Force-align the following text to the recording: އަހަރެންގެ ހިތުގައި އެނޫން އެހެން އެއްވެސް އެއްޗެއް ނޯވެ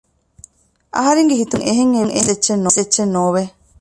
އަހަރެންގެ 0.95 1.35
ހިތުގައި 1.41 1.67
އެނޫން 1.77 1.93
އެހެން 2.11 2.13
އެއްވެސް 2.15 2.77
އެއްޗެއް 2.79 3.13
ނޯވެ 3.15 3.43